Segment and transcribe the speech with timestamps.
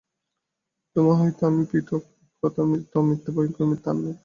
[0.95, 4.15] তোমা হইতে আমি পৃথক্, এ কথার মত মিথ্যা, ভয়ঙ্কর মিথ্যা আর নাই।